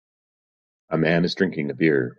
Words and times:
A 0.89 0.97
man 0.97 1.25
is 1.25 1.35
drinking 1.35 1.69
a 1.69 1.75
beer. 1.75 2.09